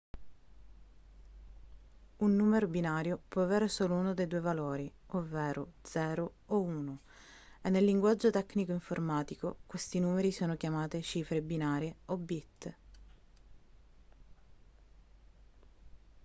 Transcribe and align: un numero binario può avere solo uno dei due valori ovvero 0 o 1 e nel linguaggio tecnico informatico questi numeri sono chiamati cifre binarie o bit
un 2.17 2.35
numero 2.35 2.67
binario 2.67 3.21
può 3.27 3.43
avere 3.43 3.67
solo 3.67 3.93
uno 3.93 4.15
dei 4.15 4.25
due 4.25 4.39
valori 4.39 4.91
ovvero 5.09 5.73
0 5.83 6.33
o 6.47 6.59
1 6.59 6.99
e 7.61 7.69
nel 7.69 7.83
linguaggio 7.83 8.31
tecnico 8.31 8.71
informatico 8.71 9.57
questi 9.67 9.99
numeri 9.99 10.31
sono 10.31 10.55
chiamati 10.57 11.03
cifre 11.03 11.43
binarie 11.43 11.97
o 12.05 12.17
bit 12.17 12.75